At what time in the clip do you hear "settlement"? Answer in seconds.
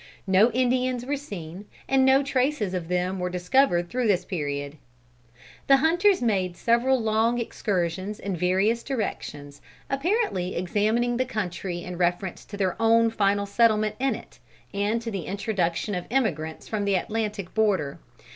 13.45-13.95